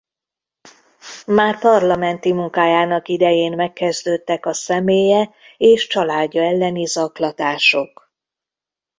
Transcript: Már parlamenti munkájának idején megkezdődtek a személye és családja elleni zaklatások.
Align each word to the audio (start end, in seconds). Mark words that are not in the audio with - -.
Már 1.25 1.59
parlamenti 1.59 2.33
munkájának 2.33 3.07
idején 3.07 3.53
megkezdődtek 3.55 4.45
a 4.45 4.53
személye 4.53 5.33
és 5.57 5.87
családja 5.87 6.43
elleni 6.43 6.83
zaklatások. 6.85 8.11